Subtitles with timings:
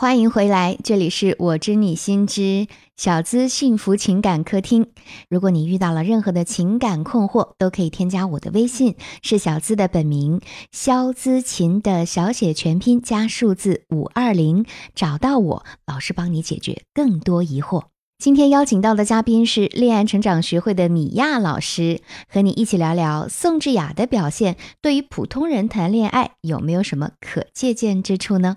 [0.00, 4.92] 欢迎回来，这里是我知你心知小资幸福情感客厅。
[5.28, 10.40] 如果你遇到了任何的情感困惑，都可以添加我的微信，是小资的本名
[10.70, 14.64] 肖资琴的小写全拼加数字五二零，
[14.94, 17.86] 找到我，老师帮你解决更多疑惑。
[18.20, 28.54] 今天邀请到的嘉宾是恋爱成长学会的米娅老师，和你一起聊聊宋智雅的表现对于普通人谈恋爱有没有什么可借鉴之处呢？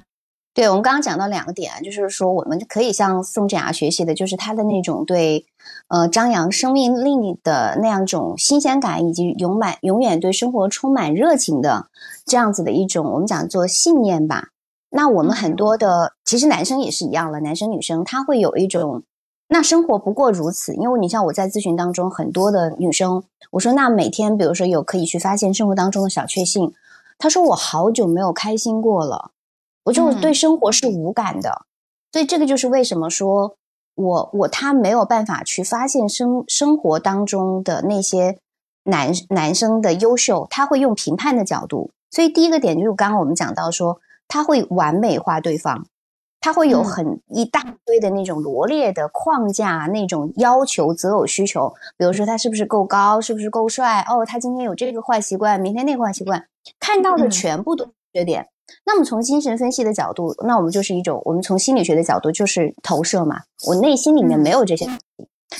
[0.54, 5.45] 对我们刚刚讲到两个点，就是说我们可以向宋智雅学习的，就是她的那种对，
[5.88, 11.88] 呃，张扬生命力的那样一种新鲜感，以及永满永远对生活充满热情的
[12.26, 14.49] 这样子的一种我们讲做信念吧。
[14.90, 19.04] 那我们很多的其实男生也是一样了，男生女生他会有一种，
[19.48, 20.76] 那生活不过如此。
[20.76, 26.73] 因为你像我在咨询当中很多的女生，我说那每天比如说有可以去发现生活当中的小确幸，
[27.18, 29.31] 她说我好久没有开心过了。
[29.84, 31.66] 我就对生活是无感的，
[32.12, 33.55] 所以这个就是为什么说
[33.95, 38.37] 我我他没有办法去发现生生活当中的那些
[38.84, 41.91] 男男生的优秀，他会用评判的角度。
[42.09, 45.85] 所以第一个点就是刚刚我们讲到说，他会完美化对方，
[46.40, 51.74] 他会有很一大堆的那种罗列的框架，那种要求择偶需求。
[51.98, 54.05] 比如说他是不是够高，是不是够帅？
[54.09, 56.46] 哦，他今天有这个坏习惯，明天那个坏习惯，
[56.79, 58.48] 看到的全部都是缺点。
[58.86, 63.41] 那么从精神分析的角度，那我们就是一种，我们从心理学的角度就是投射嘛。
[63.68, 64.88] 我内心里面没有这些，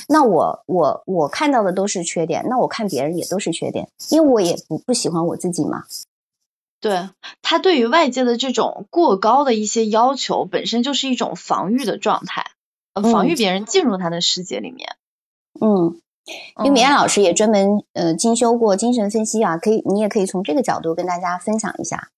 [0.08, 5.84] 那我我我看到的都是缺点，那我看别人也都是缺点，因为我也不不喜欢我自己嘛。
[6.80, 7.10] 对
[7.42, 12.46] 他对于外界的这种过高的一些要求，本身就是一种防御的状态，
[12.94, 14.96] 防御别人进入他的世界里面。
[15.60, 16.00] 嗯，
[16.58, 22.08] 因为米安老师也专门呃精修过精神分析啊，可以你也可以从这个角度跟大家分享一下。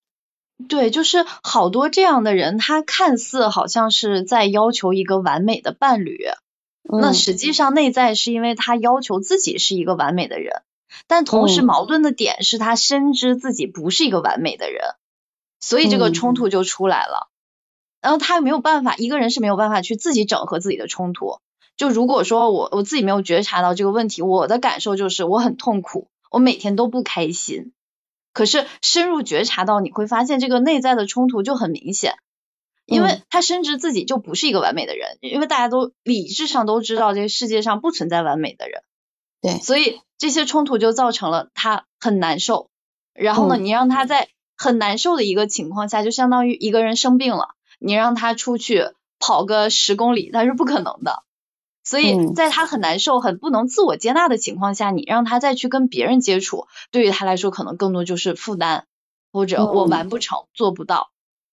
[0.69, 6.19] 对，就是好多这样的人，他看似好像是在要求一个完美的伴侣，
[6.83, 10.63] 那实际上内在是因为他要求自己是一个完美的人，
[11.07, 14.83] 但同时矛盾的点是他深知自己不是一个完美的人，
[15.61, 17.29] 所以这个冲突就出来了。
[18.01, 21.39] 然后他没有办法，一个人是没有办法去自己整合自己的冲突。
[21.77, 27.73] 就如果说我我自己没有觉察到这个问题，我的感受就是我很痛苦，我每天都不开心。
[28.35, 32.17] 可是深入觉察到，你会发现这个内在的冲突就很明显，
[32.85, 38.83] 因为他深知自己就不是一个完美的人，因为大家都理智上都知道这个世界上不存在完美的人，
[39.41, 42.69] 对，所以这些冲突就造成了他很难受。
[43.15, 48.89] 然后呢，你让他在很难受的一个情况下，就相当于一个人生病了，你让他出去
[49.21, 51.23] 跑个十公里，那是不可能的。
[51.85, 58.87] 所以，在他很难受、很不能自我接纳的情况下，你让他再去跟别人接触，对于他来说，可能更多就是负担，
[59.31, 61.11] 或者我完不成、做不到。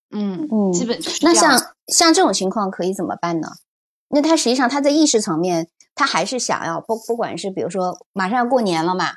[0.09, 3.49] 嗯嗯，基本就是那像像这种情况可以怎么办呢？
[4.07, 9.15] 那他实际上他在意识层面，他还是想要不不管是比如说马上要过年了嘛，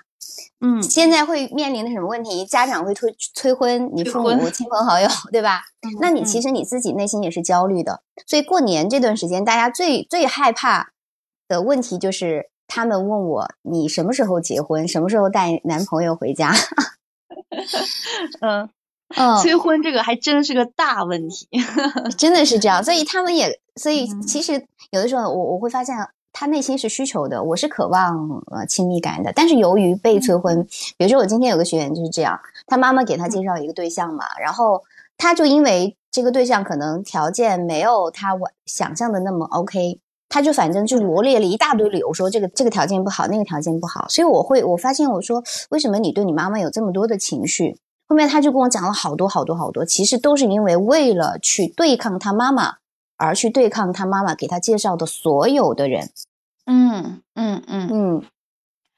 [0.60, 2.44] 嗯，现在会面临的什么问题？
[2.44, 5.62] 家长会催催婚，你父母、亲朋好友，对吧？
[6.00, 8.02] 那你其实你自己内心也是焦虑的。
[8.26, 10.93] 所以过年这段时间，大家最最害怕。
[11.54, 16.52] 的问题就是，他们问我你什么时候结婚，什么时候带男朋友回家？
[18.42, 18.68] 嗯
[19.16, 21.48] 嗯，催婚这个还真是个大问题，
[22.18, 22.82] 真的是这样。
[22.82, 25.96] 所以他们也，所以其实有的时候我我会发现，
[26.32, 30.66] 他内心是需求的，我是渴望呃亲密感的，但是由于被催婚，
[30.96, 34.82] 比如说我今天有个学员就是这样，他妈妈给他介绍一个对象嘛，然后
[35.16, 38.36] 他就因为这个对象可能条件没有他
[38.66, 40.00] 想象的那么 OK。
[40.34, 44.08] 他就反正就罗列了一大堆理由，说这个这个条件不好，那个条件不好。
[44.08, 47.78] 所以我会我发现我说为什么你对你妈妈有这么多的情绪？
[48.08, 52.78] 后面他就跟我讲了好多好多好多，其实都是因为为了去对抗他妈妈
[53.16, 56.10] 而去对抗他妈妈给他介绍的所有的人。
[56.66, 58.22] 嗯嗯嗯嗯，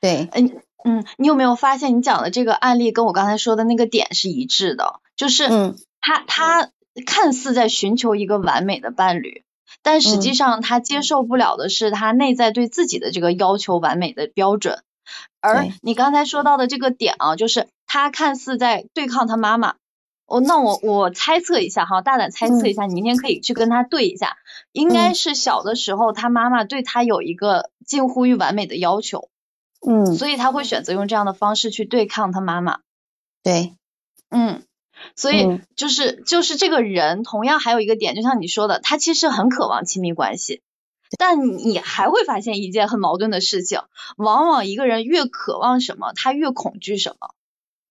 [0.01, 0.53] 对，嗯
[0.85, 5.01] 嗯，你有没有发现你讲的这个案例跟我刚才说的那个点是一致的？
[5.17, 6.71] 就是他他
[7.05, 9.45] 看似在寻求一个完美的伴侣。
[9.87, 14.83] 但实际上，他接受不了的是他内在对自己的这个要求完美的标准。
[15.41, 19.77] 而你刚才说到的这个点啊，就是他看似在对抗他妈妈。
[20.27, 24.37] 哦，那我我猜测一下哈，大胆猜测一下，你明天可以去跟他对一下。
[24.73, 29.29] 应该是小的时候，他妈妈对他有一个近乎于完美的要求。
[29.87, 30.17] 嗯。
[30.17, 32.81] 所以他会选择用这样的方式去对抗他妈妈。
[33.45, 33.77] 对。
[34.31, 34.65] 嗯。
[35.15, 40.63] 所以就是就是这个人，同样还有一个点，就像你说的，他其实很渴望亲密关系，
[41.19, 43.81] 但你还会发现一件很矛盾的事情，
[44.17, 47.31] 往往一个人越渴望什么，他越恐惧什么。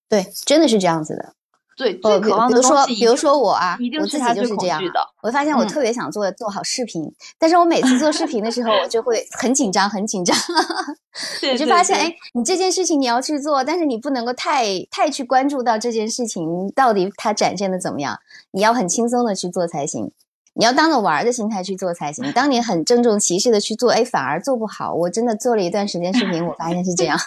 [0.08, 1.34] 对，真的是这样子的。
[1.76, 4.80] 对，最渴望的东西，比如说我啊，一定是他就是这样。
[5.22, 7.04] 我发现我特别想做做好视频，
[7.38, 10.36] 但是我每次做视频的时候，我就会 很紧张，很紧张。
[11.52, 18.18] 我就发现，哎，你这件事情你要去做，但是你不能够太太去关注到这件事情到底它展现的怎么样，
[18.52, 20.10] 你要很轻松的去做才行。
[20.58, 22.24] 你要当着玩的心态去做才行。
[22.32, 24.94] 当你很郑重其事的去做，哎，反而做不好。
[24.94, 27.18] 我真的做了一段时间视频，我发现是这样。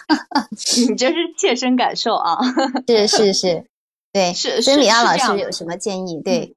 [0.88, 2.36] 你这是切身感受啊？
[2.88, 3.64] 是是是，
[4.12, 4.32] 对。
[4.32, 4.62] 是。
[4.62, 6.20] 所以米娅老师有什么建议？
[6.22, 6.56] 对。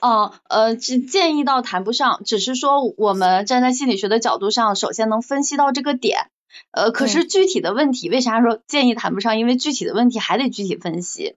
[0.00, 6.30] 哦，呃，只建议到谈不上，只是说我们站在心理学的角度上，首先能分析到这个点。
[6.72, 9.38] 呃，可是具体的问题，为啥说建议谈不上？
[9.38, 11.36] 因为具体的问题还得具体分析。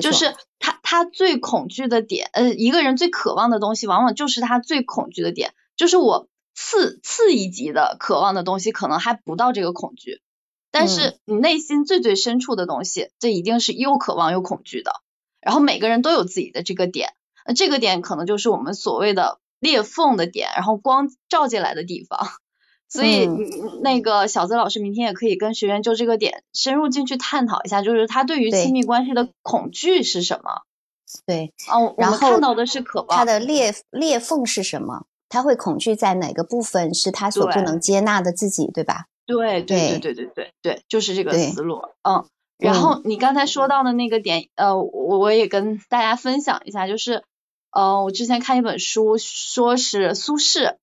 [0.00, 5.52] 就是他他最恐惧的点，呃，一个人最渴望的东西，往往就是他最恐惧的点。
[5.76, 10.20] 就是我次次一级的渴望的东西，可能还不到这个恐惧，
[10.74, 14.90] 但是你内心最最深处的东西，这一定是又渴望又恐惧的。
[15.40, 17.12] 然后每个人都有自己的这个点，
[17.46, 22.26] 那这个点可能就是我们所谓的裂缝的点，然后光照进来的地方。
[22.88, 23.28] 所以，
[23.82, 30.62] 那个小泽老师明天也可以跟学员就这个点深入进去探讨一下，就是他对于亲密关系的恐惧是什么？
[31.24, 35.06] 对，哦，然后看到的是渴望，他的裂裂缝是什么？
[35.28, 39.06] 他会恐惧在哪个部分是他所不能接纳的自己，对吧？
[39.26, 41.82] 对对对对对对对，就是这个思路。
[42.02, 42.28] 嗯，
[42.58, 47.24] 然后你刚才说到的那个点，呃，我我也跟大家分享一下，就是，
[47.70, 50.76] 呃，我之前看一本书，说是苏轼。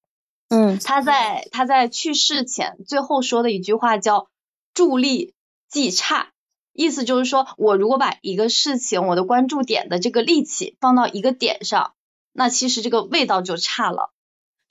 [0.50, 4.28] 嗯，他在他在去世前最后说的一句话叫
[4.74, 5.34] “助力
[5.70, 6.32] 即差”，
[6.74, 11.94] 意思就是说我如果把一个事情我的关注点的这个力气放到一个点上，
[12.34, 14.12] 那其实这个味道就差了。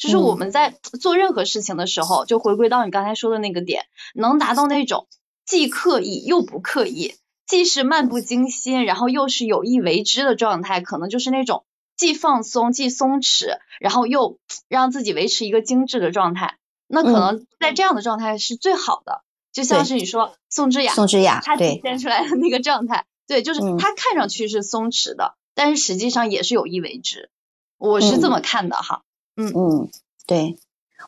[0.00, 5.06] 就是我们在做任何事情的时候，就回归到你刚才说的那个点，能达到那种
[5.44, 7.14] 既刻意又不刻意，
[7.46, 11.64] 既是漫不经心，然后又是有意为之的状态，可能就是那种。
[11.96, 14.38] 既放松，既松弛，然后又
[14.68, 16.56] 让自己维持一个精致的状态，
[16.86, 19.20] 那可能在这样的状态是最好的。
[19.52, 27.28] 就像是你说宋之雅，宋之雅，她体现出来的那个状态，对，就是她看上去是松弛的，但是实际上也是有意为之。
[27.76, 29.02] 我是这么看的哈。
[29.36, 29.52] 嗯。
[29.54, 29.88] 嗯，
[30.26, 30.58] 对。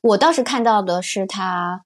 [0.02, 1.84] 我倒是看到的是他。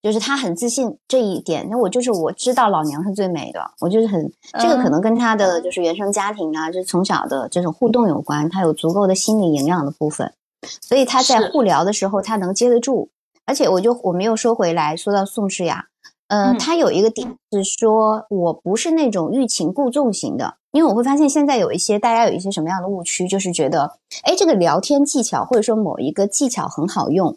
[0.00, 10.32] 就是他很自信这一点，那我就是我知道老娘是最美的，我就是很这个可能跟他的就是原生家庭啊，就是从小的这种互动有关，他有足够的心理营养的部分，
[10.80, 13.10] 所以他在互聊的时候他能接得住。
[13.44, 15.86] 而且我就我们又说回来，说到宋诗雅，
[16.28, 27.36] 嗯，他有一个点是说我不是那种欲擒故纵型的，因为我会发现现在有一些大家有一些什么样的误区，就是觉得哎这个聊天技巧或者说某一个技巧很好用。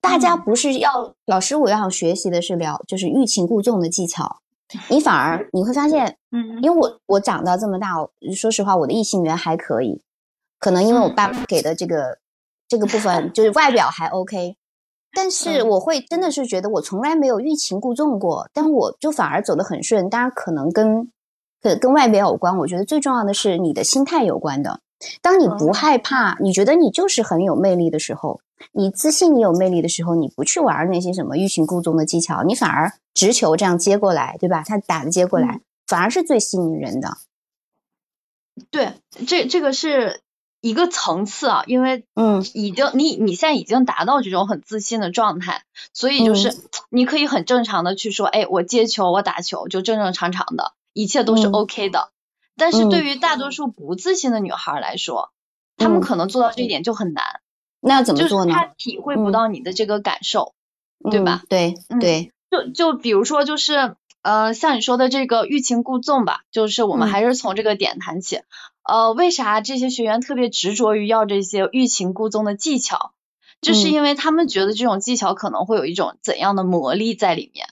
[0.00, 4.40] 大家不是要老师，我要学习的是聊，就是欲擒故纵的技巧。
[4.88, 7.94] 你反而你会发现，嗯，因为我我长到这么大，
[8.34, 10.02] 说实话，我的异性缘还可以，
[10.58, 12.18] 可能因为我爸给的这个
[12.68, 14.56] 这个部分，就是外表还 OK。
[15.16, 20.10] 但是我会真的是觉得我从来没有欲擒故纵过，但我就反而走得很顺。
[20.10, 21.08] 当然可能跟
[21.64, 24.80] 跟跟外表有关，我觉得最重要的是你的心态有关的。
[25.22, 28.42] 当你不害怕，你觉得你就是很有魅力的时候。
[28.72, 34.62] 你自信，你有魅力的时候，你不去玩那些什么欲擒故纵的技巧，你反而直球这样接过来，对吧？
[34.62, 37.16] 他打的接过来，反而是最吸引人的。
[38.70, 38.92] 对，
[39.26, 40.20] 这这个是
[40.60, 46.54] 一个层次啊，因为嗯，已经你你现在已经达到这种很自信的状态，所以就是
[46.90, 52.10] 你可以很正常的去说，哎，我接球，我打球，就正正常常的，一切都是 OK 的。
[52.56, 55.32] 但是对于大多数不自信的女孩来说，
[55.76, 57.40] 她们可能做到这一点就很难。
[57.80, 58.54] 那要怎么做呢？
[58.54, 60.54] 她体会不到你的这个感受，
[61.10, 61.42] 对吧？
[61.48, 68.42] 对对，就就比如说，就是呃，像你说的这个欲擒故纵吧，就是我们还是从这个点谈起。
[68.84, 73.14] 呃，为啥这些学员特别执着于要这些欲擒故纵的技巧？
[73.60, 77.66] 就是因为他们觉得这种技巧可能会有一种怎样的魔力在里面。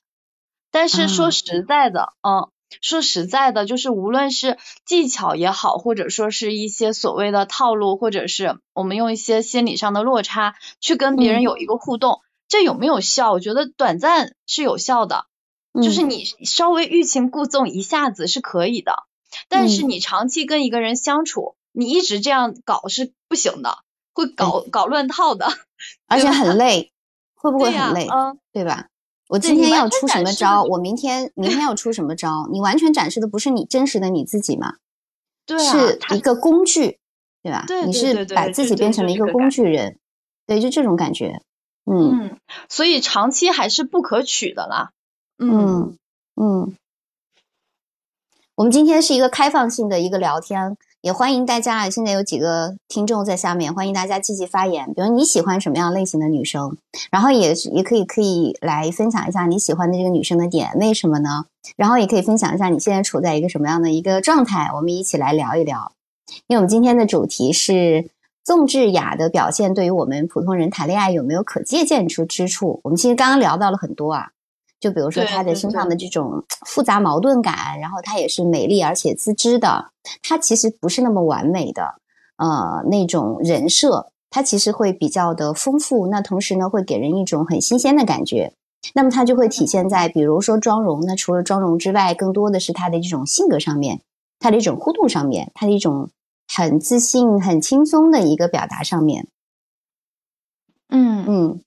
[0.72, 2.48] 但是说实在的，嗯。
[2.80, 13.32] 说实在的，就是无论是技巧也好，或者说是一些所谓的套路，或者是我们用一些心理上的落差去跟别人有一个互动，这有没有效？
[13.32, 15.26] 我觉得短暂是有效的，
[15.74, 19.04] 就是你稍微欲擒故纵一下子是可以的，
[19.48, 23.78] 但是你长期跟一个人相处，你一直这样搞是不行的，
[24.14, 25.46] 会搞搞乱套的，
[26.06, 26.92] 而且很累，
[27.34, 28.06] 会不会很累？
[28.08, 28.88] 嗯，对吧？
[29.32, 30.62] 我今天要出什么招？
[30.62, 32.46] 我明天 明天要出什么招？
[32.52, 34.74] 你完全展示的不是你真实的你自己嘛？
[35.46, 36.98] 对，是一个工具，
[37.42, 37.64] 对吧？
[37.86, 39.98] 你是把自己变成了一个工具人，
[40.46, 41.40] 对，就这种感觉。
[41.86, 42.36] 嗯，
[42.68, 44.90] 所以长期还是不可取的啦。
[45.38, 45.96] 嗯
[46.36, 46.76] 嗯。
[48.54, 51.90] 我们今天是一个开放性的一个聊天，也欢迎大家啊。
[51.90, 54.86] 现在有几个听众在下面，欢迎大家积极发言。
[54.94, 56.76] 比如你喜欢什么样类型的女生，
[57.10, 61.46] 然后也也可以可以来分享一下你喜欢的这个女生的点，为什么呢？
[61.76, 65.90] 然后也可以分享一下你现在处在一个什么样的一个状态，我们一起来聊一聊。
[66.46, 68.08] 因为我们今天的主题是
[68.44, 72.78] 宋智雅的表现对于我们普通人谈恋爱有没有可借鉴出之处？
[72.84, 74.30] 我们其实刚刚聊到了很多啊。
[74.82, 81.94] 就比如说她的身上的这种复杂矛盾感，然后她也是美丽而且自知的，她其实不是那么完美的，
[82.36, 88.54] 呃，那种人设，她其实会比较的丰富，那同时呢，会给人一种很新鲜的感觉。
[88.94, 94.00] 那么她就会体现在，比如说妆容，那除了妆容之外，更多的是她的这种性格上面，
[94.40, 96.10] 她的一种互动上面，她的一种
[96.52, 99.28] 很自信、很轻松的一个表达上面。
[100.88, 101.60] 嗯嗯。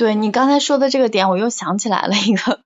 [0.00, 2.60] 对你刚才说的这个点，我又想起来了一个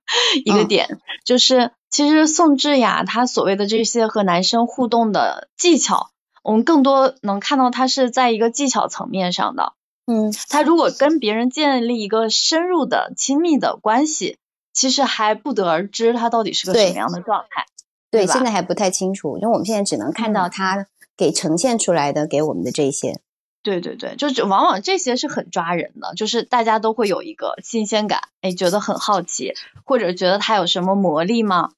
[0.45, 6.11] 一个点，就是其实宋智雅她所谓的这些和男生互动的技巧，
[6.43, 9.73] 我们更多能看到她是在一个技巧层面上的。
[10.05, 14.37] 嗯，她如果跟别人建立一个深入的亲密的关系，
[14.71, 17.65] 其实还不得而知她到底是个什么样的状态。
[18.11, 20.87] 对，现在还不太清楚，因为我们现在只能看到她
[21.17, 23.19] 给呈现出来的给我们的这些。
[23.65, 31.71] 对对对，就是往往这些是很抓人的，就是大家都会有一个新鲜感，哎，觉得很好奇，或者觉得它有什么魔力吗？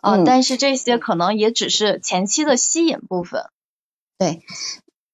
[0.00, 3.44] 嗯，但是这些可能也只是前期的吸引部分。
[4.18, 4.40] 对，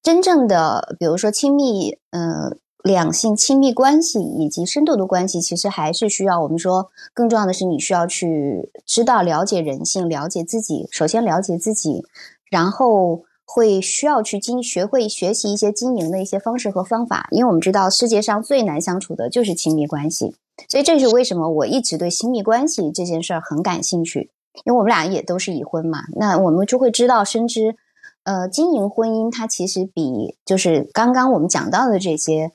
[0.01, 12.05] 真正的比如说亲密，呃，两性亲密关系以及深度的关系，其实还是需要我们说，更重要的是你需要去知道了解人性，了解自己，首先了解自己，
[12.49, 13.25] 然后。
[13.55, 20.35] 会需要去经学会学习一些经营的一些方式和方法，因为我们知道世界上最难相处的就是亲密关系，
[20.71, 24.31] 所以这是为什么我一直对亲密关系这件事儿很感兴趣。
[24.65, 27.77] 因为我们俩也都是已婚嘛，那我们就会知道深知，
[28.25, 32.53] 呃，经营婚姻它其实比就是刚刚我们讲到的这些，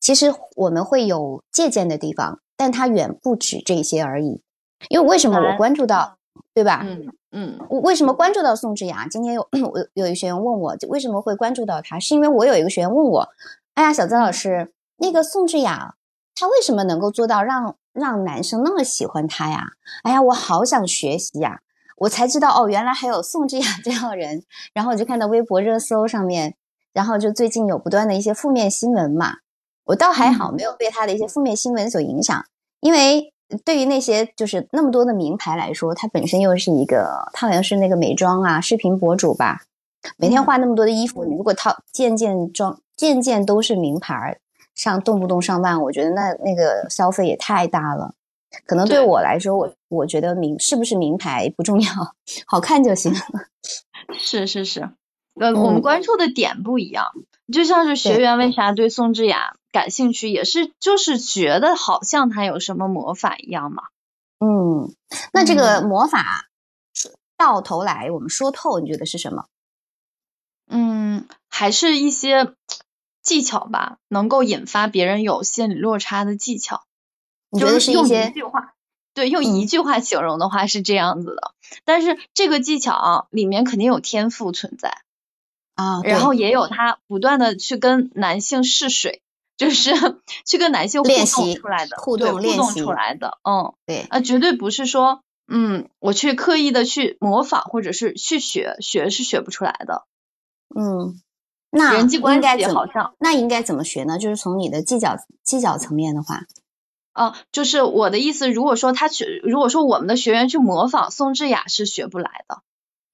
[0.00, 4.40] 其实我们会有借鉴的地方，但它远不止这些而已。
[4.88, 6.16] 因为为什么我关注到，
[6.52, 6.82] 对吧？
[6.84, 7.12] 嗯。
[7.36, 9.08] 嗯，我为什么关注到宋智雅？
[9.10, 11.98] 今天有我有一个学员问我，就为什么会关注到她？
[11.98, 13.28] 是因为我有一个学员问我，
[13.74, 15.96] 哎呀，小曾老师，那个宋智雅，
[16.36, 19.72] 她为什么能够做到让让男生那么喜欢她呀？
[20.04, 21.60] 哎呀，我好想学习呀！
[21.96, 24.44] 我才知道哦，原来还有宋智雅 这样的人。
[24.72, 26.54] 然后我就看到微博热搜上面，
[26.92, 29.38] 然后就最近有不断的一些负面新闻嘛，
[29.86, 32.46] 我倒还好，没有被她的一些负面新闻所影响，
[32.78, 33.33] 因为。
[33.64, 39.62] 对于那些就是那么多的名牌来说，它本身又是一个，他好像是那个美妆啊视频博主吧，
[40.16, 44.38] 每天画那么多的衣服，你如果套件件装件件都是名牌，
[44.74, 48.14] 上动不动上万，我觉得那那个消费也太大了。
[48.66, 51.88] 可能对我来说，我我觉得名是不是名牌不重要，
[52.46, 53.12] 好看就行。
[54.16, 54.90] 是是是，
[55.40, 57.06] 呃，我们关注的点不一样，
[57.52, 59.54] 就像是学员为啥对宋智雅。
[59.74, 63.82] 感兴趣也是，就是觉得好像他有什么魔法一样嘛。
[64.38, 64.94] 嗯，
[65.32, 66.46] 那这个魔法
[67.36, 69.46] 到头来我们说透，你觉得是什么？
[70.70, 72.54] 嗯，还是一些
[73.20, 76.84] 技巧吧，能够引发别人有心理落差的技巧。
[77.50, 78.32] 你觉得是一些？
[79.12, 81.52] 对，用一句话形容的话是这样子的。
[81.84, 84.98] 但是这个技巧里面肯定有天赋存在
[85.74, 89.22] 啊，然后也有他不断的去跟男性试水。
[89.56, 89.90] 就是
[90.46, 100.06] 去跟男性互动出来的，互动练习出来的，嗯，对，啊，绝对不是说，嗯，我去刻意的去模仿或者是去学，学是学不出来的，
[100.74, 101.20] 嗯，
[101.70, 104.18] 那人际关系好像那应该怎么学呢？
[104.18, 106.42] 就是从你的技巧技巧层面的话，
[107.12, 112.62] 啊，就是我的意思，如果说他去，如果说我们的学员去模仿宋智雅是学不来的，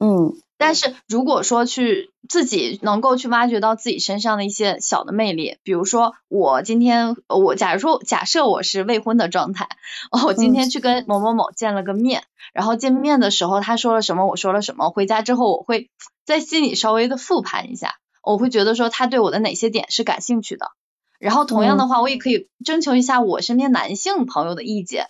[0.00, 0.32] 嗯。
[0.58, 9.68] 但是如果说去自己能够去挖掘到自己身上的一些小的魅力，比如说我今天我假如说假设我是未婚的状态，
[10.26, 15.88] 我今天去跟某某某见了个面，然后见面的时候他说了什么，我说了什么，回家之后我会
[16.26, 20.66] 在心里稍微的复盘一下，我会觉得说他对我的哪些点是感兴趣的，
[21.18, 25.06] 然后同样的话我也可以征求一下我身边男性朋友的意见。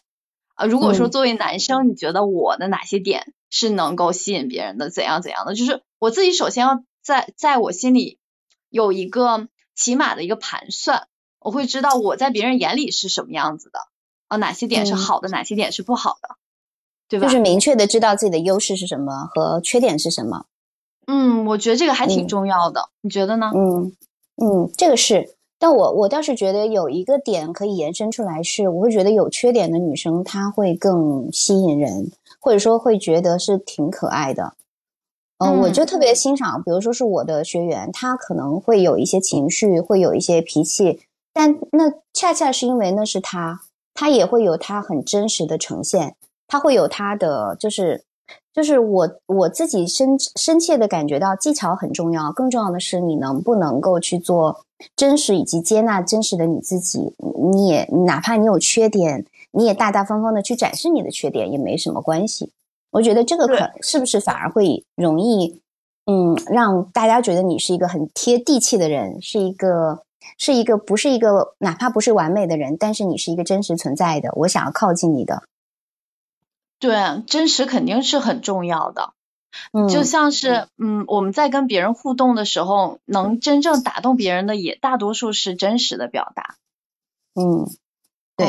[0.60, 4.90] 啊，如果说作为男生，你觉得我的哪些点是能够吸引别人的？
[4.90, 5.54] 怎样怎样的？
[5.54, 8.18] 就是我自己首先要在在我心里
[8.68, 13.78] 有一个起码的一个盘算，我会知道我在别人眼里是什么样子的
[14.28, 16.36] 啊，哪些点是好的，哪些点是不好的，
[17.08, 17.26] 对吧？
[17.26, 20.44] 就是明确的知道自己的优势是什么和缺点是什么。
[21.06, 23.50] 嗯，我觉得这个还挺重要的，你觉得呢？
[23.54, 23.96] 嗯
[24.36, 34.54] 嗯，这个是但我我倒是觉得有一个点可以延伸出来，是我会觉得有缺点的女生她会更吸引人，或者说会觉得是挺可爱的。
[35.38, 41.00] 嗯，我就特别欣赏，比如说是我的学员，他可能会有一些情绪，会有一些脾气，
[41.32, 43.60] 但那恰恰是因为那是他，
[43.94, 46.16] 他也会有他很真实的呈现，
[46.48, 48.02] 他会有他的就是。
[48.52, 54.64] 就是我我自己深深切的感觉到技巧很重要，更重要的是你能不能够去做
[54.96, 57.14] 真实以及接纳真实的你自己。
[57.52, 62.52] 你也哪怕你有缺点，你也大大方方的去展示你的缺点也没什么关系。
[62.90, 65.62] 我觉得这个可是不是反而会容易，
[66.06, 70.02] 嗯，让大家觉得你是一个很贴地气的人，是一个
[70.36, 75.44] 是一个不是一个哪怕不是完美的人，但是你是一个真实存在的，我想要靠近你的。
[76.78, 79.12] 对，真实肯定是很重要的。
[79.72, 86.56] 嗯，就像是嗯，我们在跟别人互动的时候，能真正打动别人的，也大多数是真实的表达。
[87.34, 87.68] 嗯，
[88.36, 88.46] 对。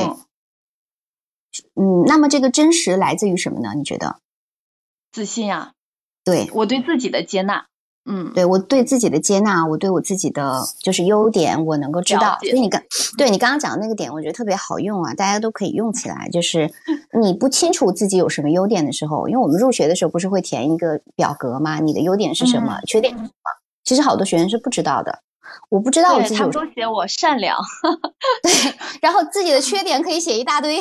[1.75, 3.74] 嗯，那么这个真实来自于什么呢？
[3.75, 4.20] 你觉得？
[5.12, 5.74] 自信啊。
[6.24, 7.67] 对，我对自己的接纳。
[8.05, 12.38] 嗯，对我对自己的接纳，我对我自己的就是优点，我能够知道。
[12.41, 12.81] 所以你刚
[13.17, 16.27] 对你刚刚讲的那个点，我觉得特别好用啊，大家都可以用起来。
[16.31, 16.67] 就是
[17.22, 21.79] 你不清楚自己有什么优点的时候，因为我们入学的时候不是会填一个表格吗？
[21.79, 22.79] 你的优点是什么？
[22.88, 23.29] 缺点是什么？
[23.84, 25.20] 其实好多学员是不知道的。
[25.70, 26.51] 我不知道我自己他们。
[26.51, 27.58] 都写我善良。
[28.41, 28.51] 对，
[29.01, 30.79] 然后自己的缺点可以写一大堆。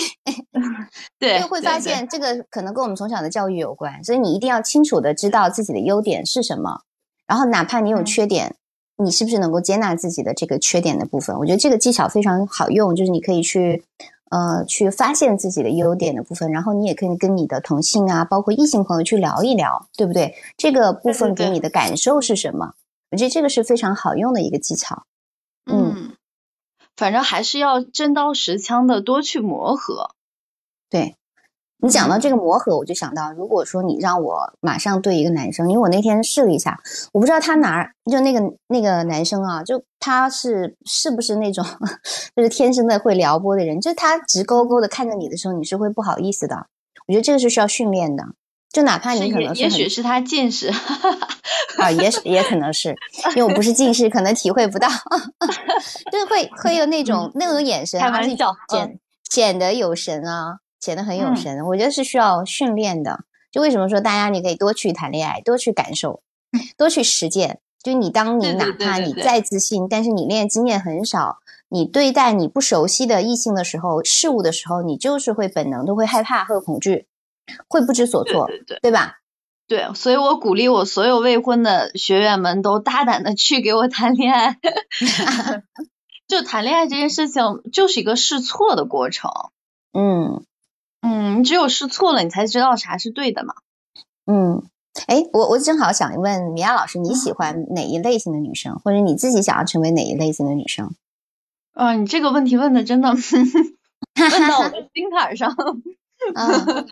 [1.18, 6.82] 对，就会发现这个可能跟我们从小的教育有关，所以你一定要清楚的知道自己的优点是什么。
[7.30, 8.56] 然后，哪怕你有缺点，
[8.96, 11.38] 你是不是能够接纳自己的这个缺点的部分？
[11.38, 13.84] 我觉得这个技巧非常好用，就是你可以去，
[14.32, 20.34] 呃，去发现自己的优点的部分，然后你也可以跟你的同性啊，包括异性朋友去聊一聊，对不对？
[20.56, 22.74] 这个部分给你的感受是什么？
[23.12, 25.04] 我觉得这个是非常好用的一个技巧。
[25.70, 26.16] 嗯，
[26.96, 30.16] 反正还是要真刀实枪的多去磨合。
[30.90, 31.14] 对。
[31.82, 36.78] 你讲到这个磨合，我就想到，如果说你让我马上对一个男生，因为我那天试了一下，
[37.12, 41.64] 我不知道他哪儿就那个那个男生啊，就他是是不是那种
[42.36, 46.66] 就是天生的会撩拨的人，就他直勾勾的看着你的时候，你是会不好意思的。
[47.06, 48.24] 我觉得这个是需要训练的，
[48.70, 50.70] 就哪怕你可能是也许是他近视
[51.78, 52.94] 啊，也许也可能是
[53.34, 54.86] 因为我不是近视，可能体会不到，
[56.12, 58.98] 就是会会有那种那种眼神，开玩笑，显
[59.30, 60.58] 显得有神啊。
[60.80, 63.24] 显得很有神，我觉得是需要训练的。
[63.52, 66.22] 就为什么说大家你可以多去谈恋爱，多去感受，
[66.76, 67.60] 多去实践。
[67.82, 71.38] 就你当你哪怕你再自信，但是你恋爱经验很少，
[71.68, 77.06] 你对待你不熟悉的异性的时候、事物的时候，你就是会本能都会害怕、会恐惧、
[77.68, 79.20] 会不知所措，对对对吧？
[79.66, 84.58] 对，所以我鼓励我所有未婚的学员们都大胆的去给我谈恋爱。
[86.28, 89.30] 就谈恋爱这件事情就是一个试错的过程。
[89.92, 90.44] 嗯。
[91.02, 93.54] 嗯，你只有试错了，你才知道啥是对的嘛。
[94.26, 94.62] 嗯，
[95.06, 100.94] 哎，我我正好想问米娅老师，你喜欢哪一类型的女生，或者你自己想要成为哪一类型的女生？
[101.72, 103.10] 啊，你这个问题问的真的
[104.20, 105.56] 问到我的心坎上。
[106.34, 106.86] 嗯，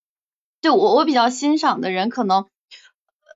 [0.60, 2.46] 对我我比较欣赏的人，可能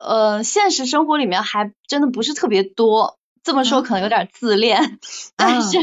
[0.00, 3.19] 呃，现实生活里面还真的不是特别多。
[3.42, 4.98] 这么说可能有点自恋，
[5.36, 5.78] 但是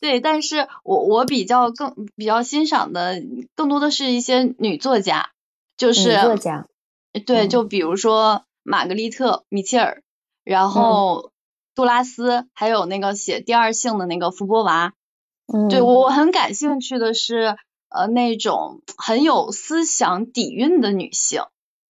[0.00, 3.22] 对，但是我我比较更比较欣赏的
[3.54, 5.30] 更多的是一些女作家，
[5.76, 6.66] 就是作家，
[7.26, 10.02] 对，就比如说玛格丽特·米切尔，
[10.44, 11.32] 然后
[11.74, 14.92] 杜拉斯，还有那个写《第二性》的那个福波娃，
[15.70, 17.56] 对我很感兴趣的是
[17.88, 21.42] 呃那种很有思想底蕴的女性，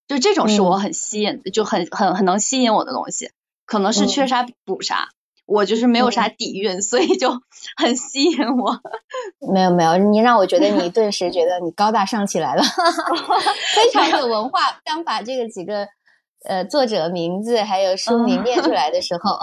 [0.07, 3.33] 就这种是我很吸引，就很很很能吸引我的东西。
[3.69, 5.11] 可能是缺啥补啥，
[5.45, 7.43] 我就是没有啥底蕴，所以就
[7.77, 8.81] 很吸引我。
[9.53, 12.63] 没有没有，你让我觉得你 顿时觉得你高大上起来了，
[13.77, 14.81] 非常有文化。
[14.85, 15.87] 当把这个几个
[16.49, 19.39] 呃作者名字还有书名念出来的时候，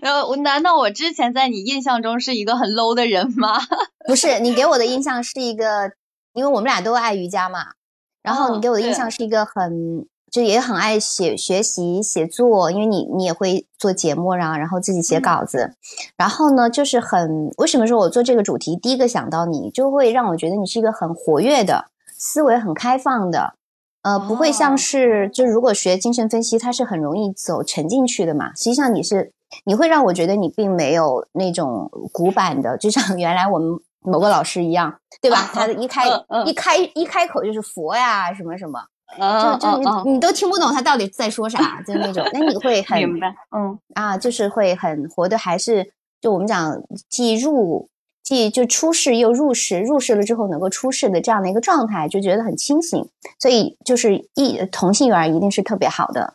[0.00, 3.60] 然后难道我之前在你印象中是一个很 low 的人吗？
[4.08, 5.92] 不是，你给我的印象是一个，
[6.32, 7.74] 因为我们俩都爱瑜伽嘛，
[8.22, 10.08] 然后你给我的印象是一个很。
[10.34, 15.76] 就也很爱写学习写作，因为你你也会做节目啊，然后自己写稿子，
[16.16, 21.84] 然后呢，就是很为什么说我做这个主题，第一个想到你，就会让我觉得你是一个很活跃的
[22.18, 23.54] 思维，很开放的，
[24.02, 28.52] 呃，不会像是就如果学精神分析，它是很容易走沉进去的嘛。
[28.56, 29.30] 实际上你是
[29.64, 35.48] 你会让我觉得你并没有那种古板的，就像 原来我们某个老师一样，对吧？
[35.54, 36.02] 他的一开
[36.44, 38.80] 一开一开口就是佛呀什么什么。
[39.16, 47.88] 就就你你都听不懂他到底在说啥，就那种，那你会很明白，嗯啊，就是会很活的，还是就我们讲既入
[48.22, 53.08] 既就出世又入世，入世了之后能够出世的这样的一个状态，就觉得很清醒。
[53.38, 56.34] 所以就是异同性缘一定是特别好的，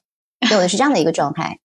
[0.52, 1.60] 有的是这样的一个状态。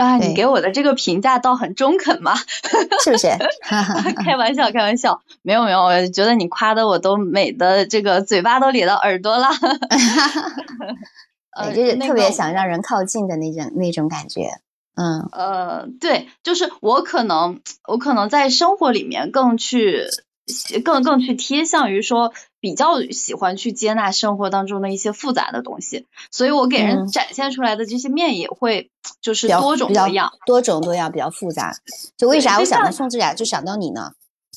[0.00, 2.34] 啊，你给我的这个评价倒很中肯嘛，
[3.04, 3.28] 是不是？
[4.24, 9.48] 开玩笑，开玩笑，没有没有，我觉得你夸的我都美的这个嘴巴都咧到耳朵了。
[11.54, 14.48] 呃，就是特别想让人靠近的那种那种感觉。
[14.96, 20.06] 嗯，呃，对，就是我可能我可能在生活里面更去
[20.84, 22.32] 更更去贴向于说。
[22.60, 31.74] 比较喜欢去接纳生活当中的一些复杂的东西，所以我给人展现出来的这些面也会就是多种多样，多种多样，比较复杂。
[32.16, 34.12] 就为啥我想到宋智雅就想到你呢？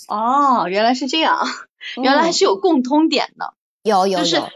[0.08, 1.40] 哦，原来是这样，
[1.96, 3.54] 原来还是有共通点的。
[3.84, 4.50] 有有有。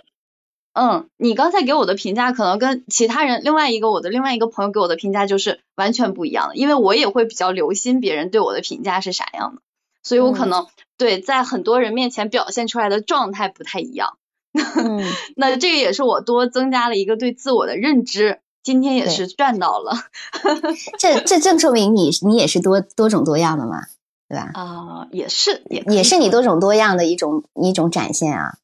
[0.73, 9.61] 嗯，你刚才给我的评价可能跟其他人另外一个我的另外一个朋友给我的评价就是完全不一样的，因为我也会比较留心别人对我的评价是啥样的，
[10.03, 10.65] 所以我可能。
[10.97, 14.17] 对，在很多人面前表现出来的状态不太一样，
[15.37, 19.93] 那这个也是我多增加了一个对自我的认知，今天也是赚到了。
[20.97, 23.81] 这这正说明你你也是多多种多样的嘛，
[24.27, 24.49] 对吧？
[24.55, 28.57] 啊，也是，也也是你多种多样的一种一种展现啊。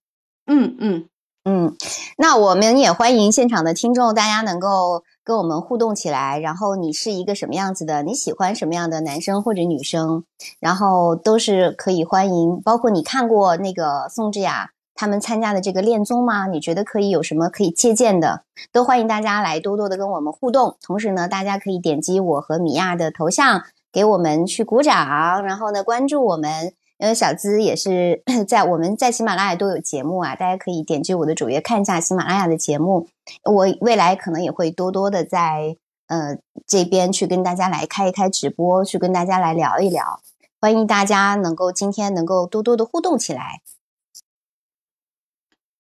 [0.48, 1.08] 嗯嗯
[1.46, 1.78] 嗯，
[2.18, 5.04] 那我们也欢迎现场的听众，大家能够。
[5.24, 8.04] 跟我们互动起来，然后你是一个什么样子的？
[8.04, 10.26] 你喜欢什么样的男生或者女生？
[10.60, 12.62] 然后都是可以欢迎。
[12.62, 16.48] 包括你看过那个宋智雅他们参加的这个恋综吗？
[16.48, 18.44] 你觉得可以有什么可以借鉴的？
[18.72, 20.76] 都欢迎大家来多多的跟我们互动。
[20.82, 26.74] 同时呢，大家可以点击我和米娅的头像，给我们去鼓掌，然后呢关注我们。
[26.98, 33.08] 因为小资也是 在我们在喜马拉雅都有节目啊，大家可以点击我的主页看一下喜马拉雅的节目。
[33.44, 35.76] 我未来可能也会多多的在
[36.08, 40.22] 呃这边去跟大家来开一开直播，去跟大家来聊一聊。
[40.62, 43.62] 欢迎大家能够今天能够多多的互动起来，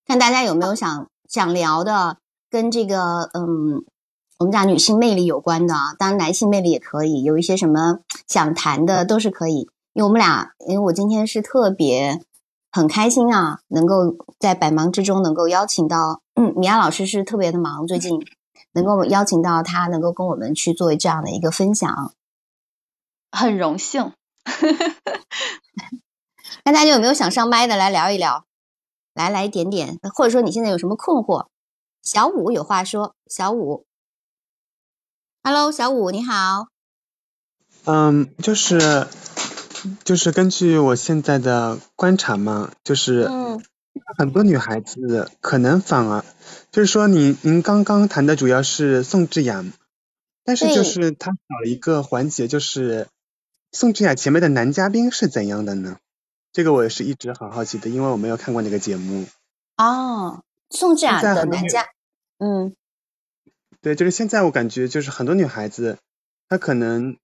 [0.05, 2.17] 看大家有没有想想聊的，
[2.49, 3.85] 跟这个嗯
[4.39, 9.69] 我们讲女性魅力有关的，当然男性魅力也可以，有一些什么 想谈的都是可以。
[9.93, 12.19] 因为我们俩，因为我今天是特别
[12.71, 18.19] 很开心啊，能够在百忙之中能够邀请到，嗯，米娅老师是特别的忙，最近
[18.73, 22.13] 能够邀请到他，能够跟我们去做这样的一个分享，
[23.31, 24.13] 很荣幸。
[26.65, 28.45] 那大家有没有想上麦的来聊一聊？
[29.13, 31.47] 来来点点，或者说你现在有什么困惑？
[32.01, 33.85] 小五有话说，小五
[35.43, 36.67] ，Hello，小五你好。
[37.85, 39.07] 嗯，就是。
[40.03, 43.29] 就是根据我现在的观察嘛，就是
[44.17, 46.23] 很多女孩子可能反而
[46.71, 49.63] 就是说，您您刚刚谈的主要是宋智雅，
[50.43, 53.07] 但是就是她少了一个环节，就是
[53.71, 55.97] 宋智雅前面的男嘉宾是怎样的呢？
[56.51, 59.25] 这个我也是一直很好奇的，因为我没有看过那个节目。
[59.77, 61.87] 哦，宋智雅的男嘉，
[62.37, 62.75] 嗯，
[63.81, 65.97] 对，就是现在我感觉就是很多女孩子
[66.47, 67.17] 她可能。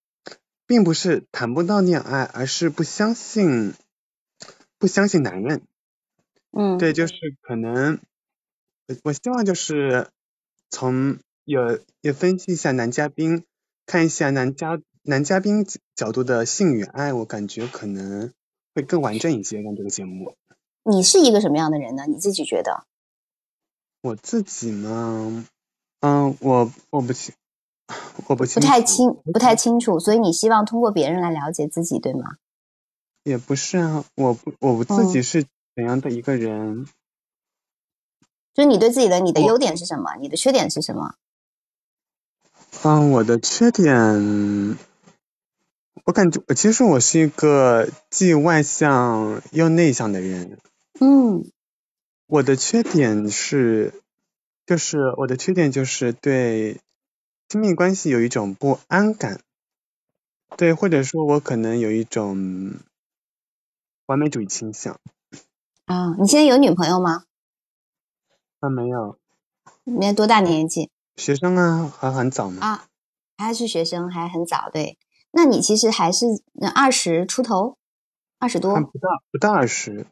[0.70, 3.74] 并不是谈不到恋爱，而是不相信，
[4.78, 5.64] 不相信男人。
[6.52, 8.00] 嗯，对，就是可能，
[9.04, 10.12] 我希望就是
[10.70, 13.46] 从有也分析一下男嘉宾，
[13.88, 18.32] 看一下男嘉男嘉宾角度的性与爱，我感觉可能
[18.76, 19.62] 会更完整一些。
[19.62, 20.36] 让这个节目，
[20.84, 22.06] 你是一个什么样的人呢？
[22.06, 22.86] 你自己觉得？
[24.02, 25.48] 我自己呢？
[26.02, 27.34] 嗯，我我不行。
[28.28, 32.36] 我不不太清不太清楚，所以你希望通过别人来了解自己，对吗？
[33.24, 35.44] 也不是啊，我不我自己是
[35.76, 36.86] 怎样的一个人？
[38.54, 40.16] 就是你对自己的你的优点是什么？
[40.20, 41.16] 你的缺点是什么？
[42.84, 44.78] 嗯，我的缺点，
[46.06, 50.60] 我感觉其实我是一个既外向又内向的人。
[51.00, 51.46] 嗯，
[52.28, 53.94] 我的缺点是，
[54.66, 56.80] 就是我的缺点就是对。
[57.50, 59.42] 亲密关系有一种不安感，
[60.56, 62.76] 对，或者说我可能有一种
[64.06, 65.00] 完美主义倾向。
[65.86, 67.24] 啊，你现在有女朋友吗？
[68.60, 69.18] 啊，没有。
[69.84, 70.92] 你多大年纪？
[71.16, 72.62] 学生啊，还很早呢。
[72.62, 72.86] 啊，
[73.36, 74.70] 还是学生，还很早。
[74.72, 75.00] 对，
[75.32, 76.28] 那你其实还是
[76.76, 77.80] 二十出头，
[78.38, 78.76] 二十多。
[78.76, 80.06] 不到，不到二十。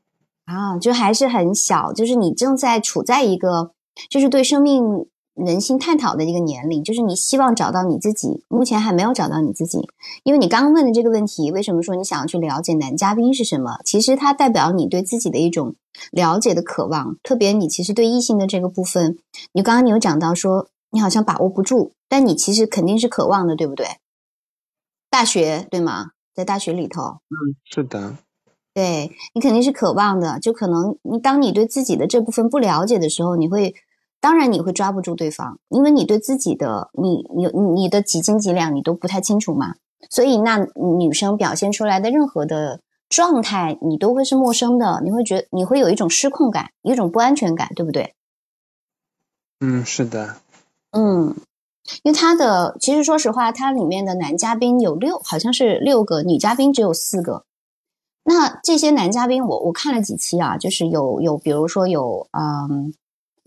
[0.45, 3.75] 啊，就还是很小，就是你正在处在一个，
[4.09, 5.07] 就是对生命。
[5.37, 9.87] 人性探讨的一个年龄，就是你希望找到你自己，目前还没有找到你自己。
[10.23, 13.79] 因为你刚刚问的这个问题，为什么说你想要去了解男嘉宾是什么？
[13.85, 15.75] 其实它代表你对自己的一种
[16.11, 17.15] 了解的渴望。
[17.21, 19.17] 特别你其实对异性的这个部分，
[19.53, 23.85] 你刚刚你有讲到说你好像把握不住，但你其实肯定是渴望的，对不对？
[25.09, 26.11] 大学对吗？
[26.33, 27.01] 在大学里头。
[27.29, 28.17] 嗯，是的。
[28.73, 33.73] 对你肯定是渴望的，就可能你当你对自己的这部分不了解的时候，你会，
[34.19, 39.75] 当然你会抓不住对方，因为你对自己的你你你的几斤几两你都不太清楚嘛，
[40.09, 48.15] 所以那女生表现出来的任何的状态，你都会是陌生的，你会觉你会有一种失控感，一种不安全感，对不对？
[49.59, 50.35] 嗯，是的。
[50.91, 51.35] 嗯，
[52.03, 57.43] 因为他的其实说实话，他里面的男嘉宾有六，好像是六个，女嘉宾只有四个。
[58.23, 62.93] 那这些男嘉宾，我我看了几期啊，就是有有，比如说有嗯，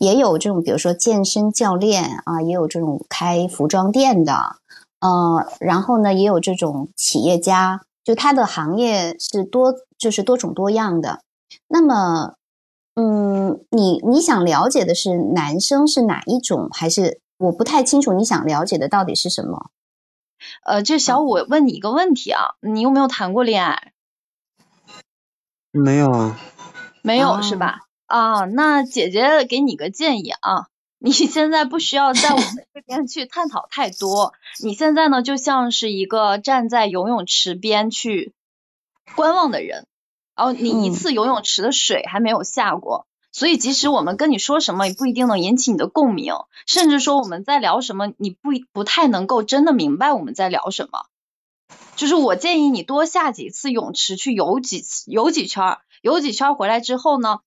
[0.00, 4.56] 也有这种，比如说健身教练啊，也有这种开服装店的，
[4.98, 11.20] 呃，然后呢，也有这种企业家，就他的行业是多，就是多种多样的。
[11.68, 12.32] 那么，
[12.94, 19.68] 嗯，你你想了解的是男生是哪一种，还是我不太清楚你想了解的到底是什么？
[20.64, 23.92] 呃，这小五问你一个问题啊，你有没有谈过恋爱？
[25.70, 26.40] 没有啊，
[27.02, 27.89] 没有是吧？
[28.10, 30.66] 啊，那姐姐给你个建议啊，
[30.98, 38.32] 你现在不需要在我们这边去探讨太多，你现在呢就像是一个站在游泳池边去
[39.14, 39.86] 观望的人，
[40.34, 46.34] 然后你一次游泳池的水还没有下过，所以即使我们跟你说什么，也不一定能引起你的共鸣，
[46.66, 51.04] 甚至说我们在聊什么，你不不太能够真的明白我们在聊什么。
[51.94, 57.38] 就是我建议你多下几次泳池去游几次，游几圈，游几圈回来之后呢，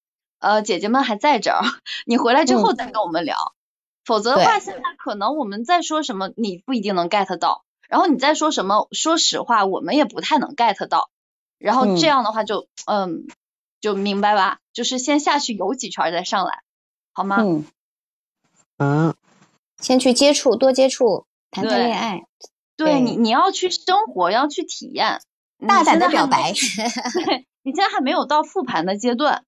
[0.44, 1.64] 呃，姐姐们还在这儿，
[2.06, 3.38] 你回来之后再跟我们聊，
[4.04, 11.10] 否则的话，现在可能我们在说什么你不一定能 get 到，然后你再说什么，说实话我们也不太能 get 到，
[11.58, 13.26] 然后这样的话就嗯，
[13.80, 16.62] 就明白吧，就是先下去游几圈再上来，
[17.14, 17.38] 好吗？
[17.40, 17.66] 嗯，
[18.80, 19.16] 嗯，
[19.78, 22.20] 先去接触，多接触，谈谈恋爱。
[22.76, 25.22] 对你，你要去生活，要去体验，
[25.66, 26.52] 大胆的表白。
[27.24, 29.46] 对，你现在还没有到复盘的阶段，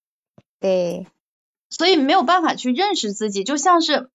[0.65, 1.05] 对，
[1.69, 3.43] 所以没有办法去认识自己。
[3.43, 4.09] 就像是，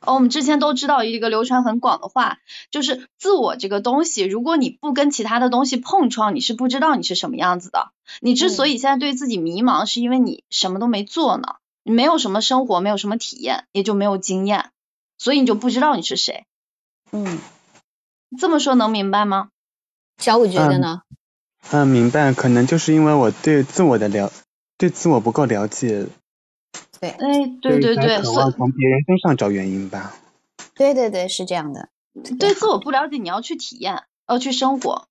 [0.00, 2.38] 哦，我们之前都知道一个流传很广的话，
[2.70, 7.90] 就是自我这个东西，如果你不跟其他的东西碰撞，你是不知道你是什么样子的。
[8.20, 14.70] 你之所以现在对自己迷茫，是因为你什么都没做呢，你没有什么生活，没有什么体验，也就没有经验，
[15.18, 16.46] 所以你就不知道你是谁。
[17.10, 17.40] 嗯。
[18.38, 19.48] 这么说能明白吗？
[20.18, 21.02] 小五觉得呢？
[21.70, 22.32] 嗯，明白。
[22.32, 24.32] 可能就是因为我对自我的了，
[24.82, 26.08] 对自我不够了解。
[26.98, 27.16] 对，哎，
[27.62, 30.12] 对对对，渴望从别人身上找原因吧。
[30.74, 31.90] 对对对，是这样的。
[32.40, 35.06] 对自我不了解，你要去体验，要去生活。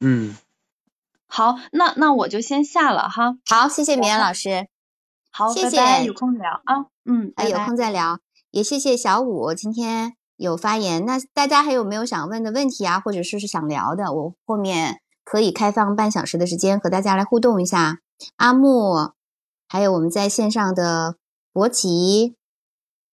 [0.00, 0.34] 嗯。
[1.26, 3.36] 好，那那我就先下了哈。
[3.44, 4.68] 好，谢谢米安老师。
[5.30, 6.06] 好，谢谢。
[6.06, 6.86] 有空聊啊。
[7.04, 8.20] 嗯，有空再聊。
[8.52, 10.14] 也谢谢小五今天。
[10.38, 14.14] 有发言，那大家还有没有想问的问题啊，或者说是想聊的？
[14.14, 17.98] 我后面可以开放半小时的时间和大家来互动一下。
[18.36, 19.12] 阿木，
[19.68, 21.16] 还有我们在线上的
[21.52, 22.34] 博奇、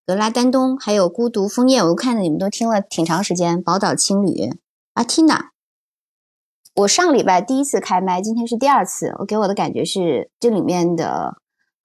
[0.05, 3.61] 格拉丹东，还有孤独枫叶，我看着你们都听了挺长时间。
[3.61, 4.51] 宝岛青旅，
[4.93, 5.51] 阿缇娜
[6.75, 11.37] 我上礼拜第一次开麦，今天是第二次，我给我的感觉是这里面的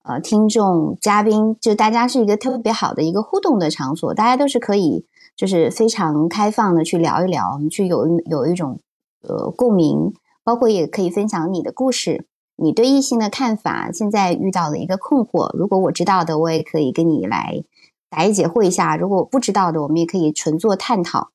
[0.03, 5.07] 呃听众嘉宾，就大家是一个特别好的一个互动的场所，大家都是可以。
[5.37, 8.79] 就是非常开放的去聊一聊，我们去有有一种
[9.23, 15.55] 呃共鸣，包括也可以分享你的故事，你对异性的看法，现在遇到的一个困惑。
[15.57, 17.65] 如果我知道的，我也可以跟你来
[18.09, 21.31] 答疑解惑一下；如果我不知道的，我们也可以纯做探讨。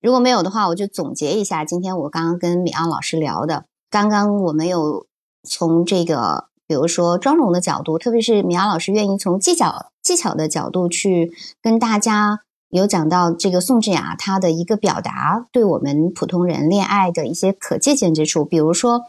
[0.00, 3.66] 如果没有的话，我就总结一下今天我刚刚跟米昂老师聊的。
[3.90, 5.06] 刚刚我们有
[5.42, 12.40] 从这个，比如说妆容的角度，特别是米昂老师愿意从技巧技巧的角度去跟大家。
[12.70, 19.04] 有讲到这个宋智雅她的一个表达，对我们普通人恋爱的一些可借鉴之处，比如说，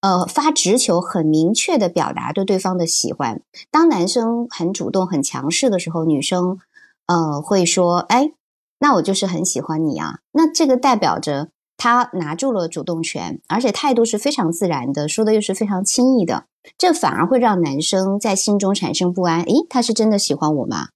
[0.00, 3.42] 呃，发直球，很明确的表达对对方的喜欢。
[3.70, 6.58] 当男生很主动、很强势的时候，女生，
[7.06, 8.32] 呃，会说：“哎，
[8.80, 16.44] 那我就是很喜欢你啊。”那这个代表着他拿住了主动权，而且态度是非常自然的，说的又是非常轻易的，
[16.76, 19.42] 这反而会让男生在心中产生不安。
[19.42, 20.88] 诶，他是真的喜欢我吗？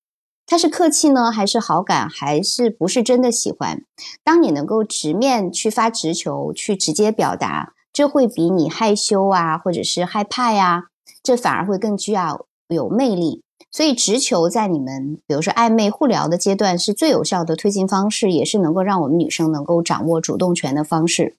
[0.48, 3.82] 他是客气呢，还是好感，还是不是真的喜欢？
[4.22, 10.88] 当你能够直面去发直球，去直接表达，这会比你害羞啊，或者是害怕呀，
[11.22, 13.40] 这反而会更具有有魅力。
[13.70, 21.36] 所以直球在你们比如说暧昧互聊的阶段是最有效的推进方式，也是能够让我们女生能够掌握主动权的方式。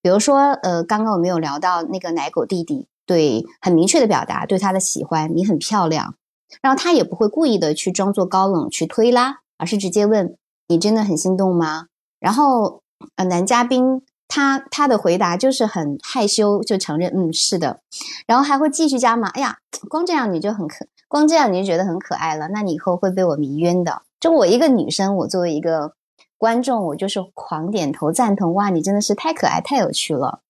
[0.00, 6.14] 比如说，呃，刚刚我们有聊到那个奶狗弟弟，对，很明确的表达对他的喜欢，你很漂亮。
[6.62, 10.36] 然后他也不会故意的去装作高冷去推拉，而是直接问
[10.68, 11.86] 你真的很心动吗？
[12.20, 12.82] 然后
[13.16, 17.80] 呃男嘉宾他他的回答就是很害羞，就承认嗯是的，
[18.26, 19.28] 然后还会继续加码。
[19.28, 19.58] 哎呀，
[19.88, 24.02] 光这样你就很可，光这样你就觉得很可爱了，那你以后会被我迷晕的。
[24.18, 25.92] 就我一个女生，我作为一个
[26.36, 28.54] 观众，我就是狂点头赞同。
[28.54, 30.40] 哇，你真的是太可爱，太有趣了。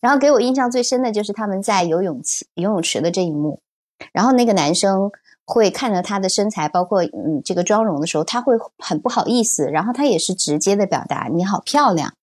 [0.00, 3.60] 然后给我印象最深的就是他们在游泳池游泳池的这一幕，
[4.12, 5.10] 然后那个男生
[5.44, 12.14] 会看着她的身材，包括嗯这个妆容的时候，他会很不好意思，然后他也是直接的表达你好漂亮。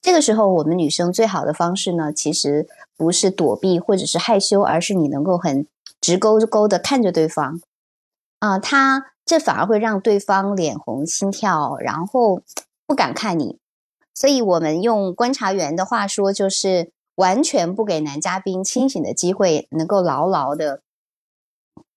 [0.00, 5.66] 这个时候，我们女生最好的方式呢，其实不是躲避或者是害羞，而是你能够很
[6.00, 7.60] 直勾勾的看着对方，
[8.38, 12.42] 啊，他这反而会让对方脸红心跳，然后
[12.86, 13.58] 不敢看你。
[14.14, 20.82] 所以我们用观察员的话说，就是完全不给男嘉宾清醒的机会，能够牢牢的。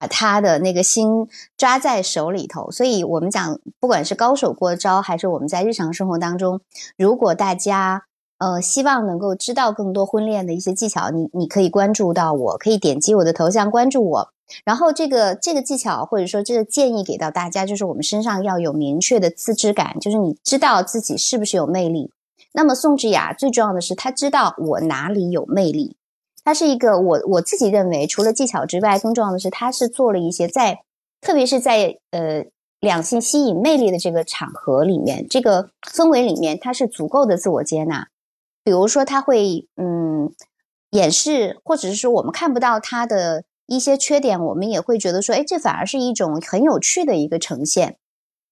[0.02, 6.60] 把他的那个心抓在手里头，所以我们讲，不管是高手过招，还是我们在日常生活当中，
[6.98, 8.06] 如果大家
[8.40, 14.30] 呃希望能够知道更多婚恋的一些技巧，你你可以关注到我，可以点击我的头像关注我。
[14.66, 22.12] 然后这个这个技巧或者说这个建议给到大家，就是我们身上要有明确的自知感，就是你知道自己是不是有魅力。
[22.54, 25.96] 那么宋智雅最重要的是，她知道我哪里有魅力。
[26.44, 30.84] 它是一个我我自己认为，除了技巧之外，更重要的是，它是做了一些在，
[31.22, 32.46] 特别是在呃
[32.80, 38.08] 两性吸引魅力的这个场合里面，这个氛围里面，它是足够的自我接纳。
[38.64, 40.34] 比如说，他会嗯
[40.90, 47.98] 掩饰，或者是说我们看不到他的一些缺点，我们也会觉得说，哎，这反而是一种很有趣的一个呈现。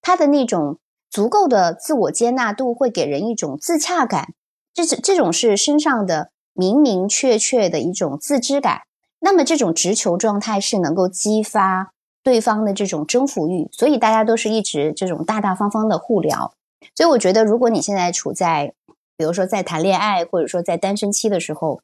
[0.01, 0.77] 他的那种
[1.09, 4.33] 足够的自我接纳度，会给人一种自洽感，
[4.73, 6.29] 这是这种是身上的。
[6.59, 8.81] 明明确确的一种自知感，
[9.21, 16.53] 那么这种直球状态是能够激发对方的这种征服欲，所以大家都是一直这种大大方方的互聊。
[16.93, 18.73] 所以我觉得，如果你现在处在，
[19.15, 21.79] 比如说在谈恋爱，或者说在单身期的时候，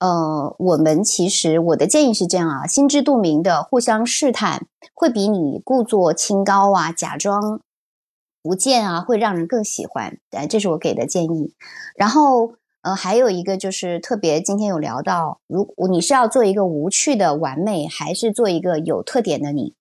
[0.00, 7.60] 呃，我们其实我的建议是这样啊，心知肚明的互相试探，会比你故作清高啊，假装
[8.42, 10.18] 不见啊，会让人更喜欢。
[10.32, 11.54] 哎，这是我给的建议。
[11.94, 12.54] 然后。
[12.88, 19.74] 呃，还有一个就是特别，今天有聊到，如你是要做一个无趣的完美，还是做一个有特点的你？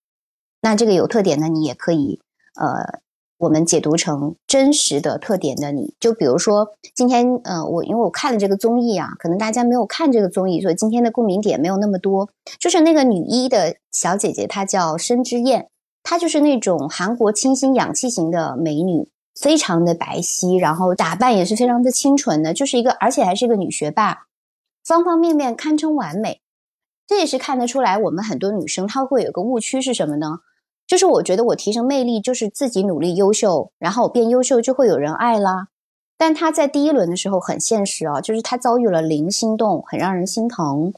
[0.61, 2.19] 那这个有特点的你也可以，
[2.59, 2.99] 呃，
[3.37, 5.93] 我们解读成真实的特点的你。
[6.01, 12.27] 就比如说今天，呃，我因为我看了这个综艺啊，可能大家没有看这个综艺，所以今天的共鸣点没有那么多。
[12.59, 15.69] 就是那个女一的小姐姐，她叫申之燕，
[16.03, 19.07] 她就是那种韩国清新氧气型的美女。
[19.39, 24.25] 非常的白皙，然后打扮也是非常的清纯的，就是一个，而且还是一个女学霸，
[24.83, 26.41] 方方面面堪称完美。
[27.05, 30.39] 这也是看得出来，我们很多女生她会有个误区是什么呢？
[30.85, 35.67] 就是我觉得我提升魅力就是自己努力优秀，然后我变优秀就会有人爱啦。
[36.17, 40.93] 但她在第一轮的时候很现实啊，就是她遭遇了零心动，很让人心疼。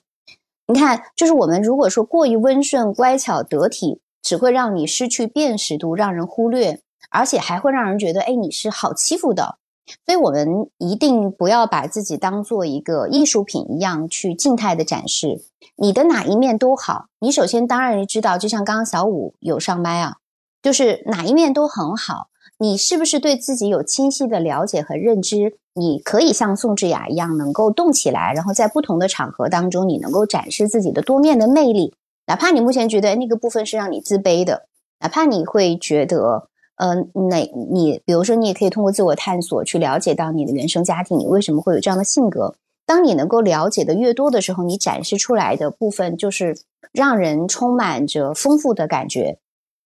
[0.68, 6.82] 你看，就是我们如果说过于温顺、乖巧、得体，只会让你失去辨识度，让人忽略。
[7.10, 9.58] 而且还会让人觉得，哎，你是好欺负的，
[10.06, 15.42] 所以我们一定不要把自己当做一个艺术品一样去静态的展示。
[15.76, 20.18] 你的哪一面都好，你首先当然知道，就像刚刚小五有上麦啊，
[20.62, 22.28] 就是哪一面都很好。
[22.62, 25.58] 你是不是对自己有清晰的了解和认知？
[25.74, 31.96] 你可以像宋智雅一样，能够动起来，然后在不同的场合当中，你能够展示自己的多面的魅力。
[32.28, 34.68] 哪怕你目前觉得那个部分是让你自卑的，
[35.00, 36.49] 哪怕你会觉得。
[36.80, 37.40] 嗯，那
[37.70, 42.56] 你比如说，你也可以通过自我探索去了解到你的原生家庭，你为什么会有这样的性格？
[42.86, 46.58] 当你能够了解的越多的时候，你展示出来的部分就是
[46.94, 49.40] 让人充满着丰富的感觉。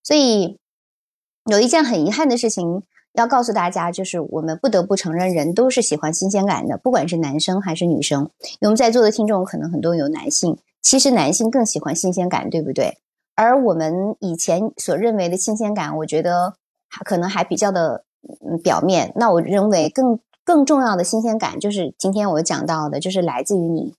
[0.04, 0.60] 所以
[1.50, 8.30] 有一件很遗憾的事情要告诉大家，就是我们不得不承认，人都是喜欢新鲜感的，不管是男生还是女生。
[8.62, 13.00] 我们在座的听众可能很多有男性，其实男性更喜欢新鲜感，对不对？
[13.36, 16.54] 而我们以前所认为的新鲜感，我觉得。
[17.04, 18.04] 可能还比较的
[18.42, 23.94] 嗯表面，那我认为更更重要的新鲜感就是今天我讲到的，就是来自于你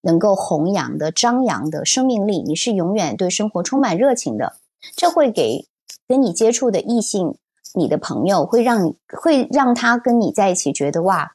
[0.00, 4.54] 能够弘扬的张扬的生命力，你是永远对生活充满热情的，
[4.96, 5.66] 这会给
[6.06, 7.36] 跟你接触的异性，
[7.74, 11.32] 你的朋友会让会让他跟你在一起觉得哇，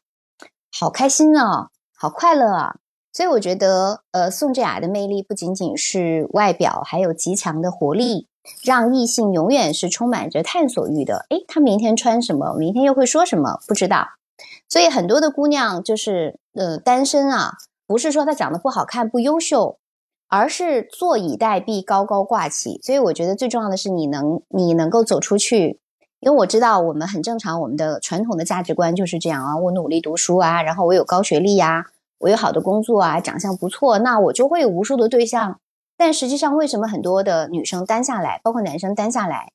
[0.71, 2.75] 好开心啊，好快乐啊，
[3.11, 8.27] 所以我觉得呃宋智雅的魅力不仅仅是外表，还有极强的活力。
[8.63, 11.25] 让异性永远是充满着探索欲的。
[11.29, 12.55] 诶，他明天穿什么？
[12.57, 13.59] 明天又会说什么？
[13.67, 14.07] 不知道。
[14.67, 19.77] 所以很多的姑娘就是呃单身啊，不是说她长得不好看、不优秀，
[20.27, 22.79] 而是坐以待毙、高高挂起。
[22.81, 25.79] 所以我觉得最重要的是你能你能够走出去，
[26.19, 31.85] 因为我知道我们很正常，我们的传统的价值观就是这样啊，我努力读书啊，然后我有高学历呀，
[32.19, 35.59] 我有好的工作啊，长相不错，那我就会有无数的对象。
[36.03, 39.53] 但实际上，为什么很多的女生单下来，包括男生单下来？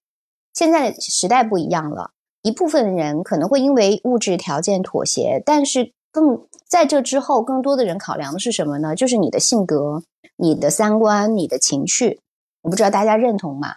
[0.54, 8.96] 现在时代不一样了，一部分人可能会因为物质条件妥协，但是更在这之后，更多的人考量的是什么呢？
[8.96, 10.02] 就是你的性格、
[10.36, 12.18] 你的三观、你的情绪。
[12.62, 13.74] 我不知道大家认同吗？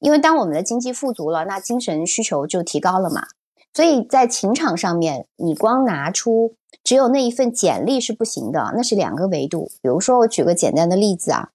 [0.00, 3.28] 因为当我们的经济富足了，那精神需求就提高了嘛。
[3.72, 6.52] 所以在情场上面，你光拿出
[6.84, 9.70] 只有那一份简历是不行的，那是两个维度。
[9.80, 11.48] 比如说，我举个简单的例子啊。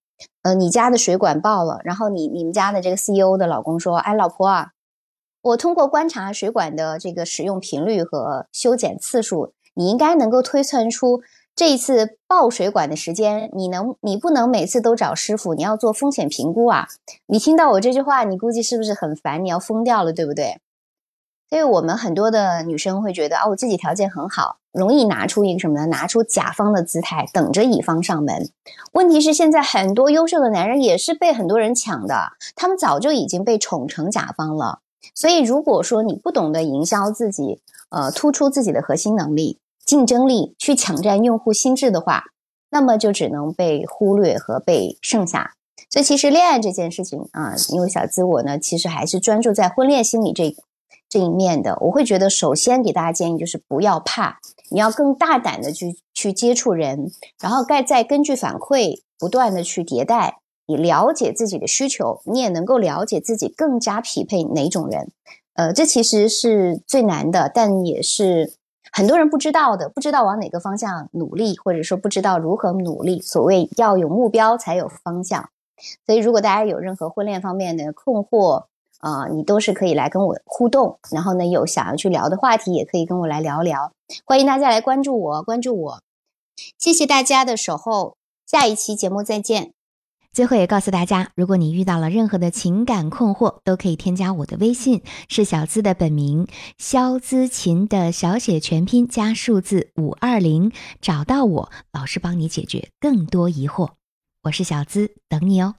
[0.45, 4.73] 呃，你家的水管爆了，然后你你们家的这个 CEO 的老公说：“哎，老婆啊，
[5.41, 11.23] 我通过观察水管的这个使用频率和修剪次数，你应该能够推算出
[11.55, 13.49] 这一次爆水管的时间。
[13.53, 16.85] 你能，你不能每次都找师傅，你要做风险评估啊。
[17.25, 19.43] 你听到我这句话，你估计是不是很烦？
[19.43, 20.59] 你要疯掉了，对不对？
[21.49, 25.85] 所以我们很多的女生会觉得啊，我自己条件很好。”容易拿出一个什么呢？
[25.85, 28.49] 拿出甲方的姿态，等着乙方上门。
[28.91, 34.79] 问题是现在很多优秀的男人也是被很多人抢的，他们早就已经被宠成甲方了。
[35.13, 42.25] 所以如果说你不懂得营销自己，呃，突出自己的核心能力、竞争力，去抢占用户心智的话，
[42.69, 45.53] 那么就只能被忽略和被剩下。
[45.89, 50.53] 所以其实恋爱这件事情啊，因为小资我呢，其实还是专注在婚恋心理这
[51.09, 51.77] 这一面的。
[51.81, 54.39] 我会觉得，首先给大家建议就是不要怕。
[54.71, 65.11] 你要更大胆的去去接触人，然后再再根据反馈不断的去迭代，你了解自己的需求，你也能够了解自己更加匹配哪种人。
[65.53, 68.53] 呃，这其实是最难的，但也是
[68.91, 73.21] 很多人不知道的，不知道往哪个方向努力，或者说不知道如何努力。
[73.21, 75.49] 所谓要有目标才有方向，
[76.07, 78.65] 所以如果大家有任何婚恋方面的困惑，
[78.99, 83.91] 啊，你都是可以来跟我互动，然后呢，有想要去聊的话题，也可以跟我来聊聊。
[84.25, 86.01] 欢迎大家来关注我，关注我，
[86.77, 89.73] 谢谢大家的守候，下一期节目再见。
[90.31, 96.45] 最后也告诉大家，如果你遇到了任何的情感困惑，都可以添加我的微信，是小资的本名
[96.77, 103.91] 肖资琴的小写全拼加数字五二零，找到我，老师帮你解决更多疑惑。
[104.43, 105.75] 我是小资，等你哦。